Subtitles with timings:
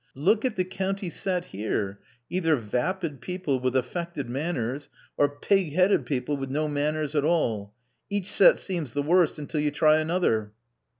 [0.15, 1.99] Look at the county set here—
[2.31, 7.75] either vapid people with affected manners, or pigheaded people with no manners at all.
[8.09, 10.53] Each set seems the worst until you try another."